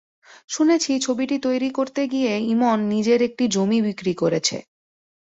শুনেছি 0.49 0.91
ছবিটি 0.99 1.35
তৈরি 1.39 1.69
করতে 1.71 2.01
গিয়ে 2.07 2.33
ইমন 2.47 2.79
নিজের 2.93 3.19
একটি 3.21 3.43
জমি 3.47 3.79
বিক্রি 3.81 4.13
করেছে। 4.13 4.57